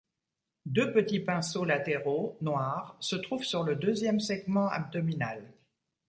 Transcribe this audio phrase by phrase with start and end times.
[0.65, 5.45] Deux petits pinceaux latéraux, noirs, se trouvent sur le deuxième segment abdominal.